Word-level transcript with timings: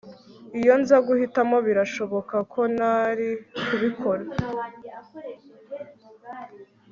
Iyo 0.59 0.73
nza 0.81 0.97
guhitamo 1.07 1.57
birashoboka 1.67 2.35
ko 2.51 2.61
ntari 2.73 3.29
kubikora 3.65 4.25